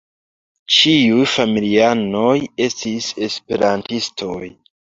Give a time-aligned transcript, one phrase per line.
[0.77, 2.33] Ĉiuj familianoj
[2.67, 4.43] estis Esperantistoj.